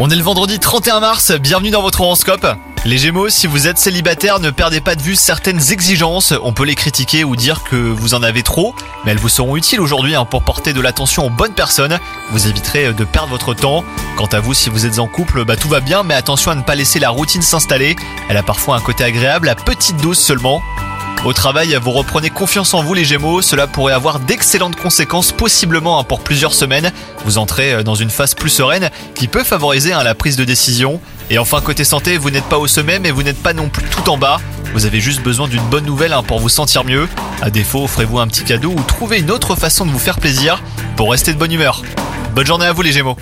[0.00, 2.44] On est le vendredi 31 mars, bienvenue dans votre horoscope.
[2.84, 6.34] Les Gémeaux, si vous êtes célibataire, ne perdez pas de vue certaines exigences.
[6.42, 8.74] On peut les critiquer ou dire que vous en avez trop,
[9.04, 12.00] mais elles vous seront utiles aujourd'hui hein, pour porter de l'attention aux bonnes personnes.
[12.32, 13.84] Vous éviterez de perdre votre temps.
[14.16, 16.56] Quant à vous, si vous êtes en couple, bah tout va bien, mais attention à
[16.56, 17.94] ne pas laisser la routine s'installer.
[18.28, 20.62] Elle a parfois un côté agréable, à petite dose seulement.
[21.24, 25.98] Au travail, vous reprenez confiance en vous les Gémeaux, cela pourrait avoir d'excellentes conséquences possiblement
[25.98, 26.92] hein, pour plusieurs semaines.
[27.24, 30.44] Vous entrez euh, dans une phase plus sereine qui peut favoriser hein, la prise de
[30.44, 31.00] décision.
[31.30, 33.84] Et enfin côté santé, vous n'êtes pas au sommet mais vous n'êtes pas non plus
[33.84, 34.38] tout en bas.
[34.74, 37.08] Vous avez juste besoin d'une bonne nouvelle hein, pour vous sentir mieux.
[37.40, 40.62] À défaut, offrez-vous un petit cadeau ou trouvez une autre façon de vous faire plaisir
[40.94, 41.82] pour rester de bonne humeur.
[42.34, 43.16] Bonne journée à vous les Gémeaux